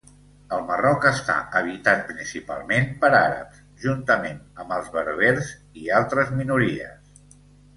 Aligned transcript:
El 0.55 0.61
Marroc 0.69 1.03
està 1.09 1.33
habitat 1.59 2.01
principalment 2.07 2.89
per 3.03 3.11
àrabs, 3.19 3.61
juntament 3.83 4.41
amb 4.65 4.75
els 4.79 4.91
berbers 4.97 5.53
i 5.83 5.89
altres 5.99 6.33
minories. 6.41 7.39